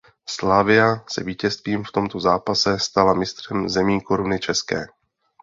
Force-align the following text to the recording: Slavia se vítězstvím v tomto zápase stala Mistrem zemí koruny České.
Slavia 0.29 1.03
se 1.09 1.23
vítězstvím 1.23 1.83
v 1.83 1.91
tomto 1.91 2.19
zápase 2.19 2.79
stala 2.79 3.13
Mistrem 3.13 3.69
zemí 3.69 4.01
koruny 4.01 4.39
České. 4.39 4.87